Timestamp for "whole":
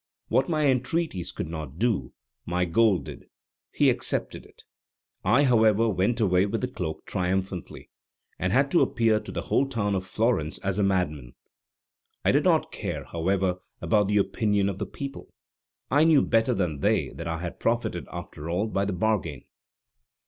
9.43-9.67